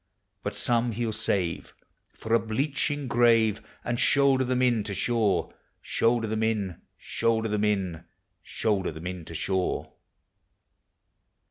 385 0.41 0.43
But 0.43 0.55
some 0.59 0.91
he 0.93 1.03
'11 1.03 1.13
save 1.13 1.73
for 2.11 2.33
a 2.33 2.39
bleaching 2.39 3.07
grave, 3.07 3.61
And 3.83 3.99
shoulder 3.99 4.43
them 4.43 4.63
in 4.63 4.83
to 4.85 4.95
shore,— 4.95 5.53
Shoulder 5.83 6.25
them 6.25 6.41
in, 6.41 6.81
shoulder 6.97 7.49
them 7.49 7.63
in, 7.63 8.05
Shoulder 8.41 8.91
them 8.91 9.05
in 9.05 9.25
to 9.25 9.35
shore. 9.35 9.93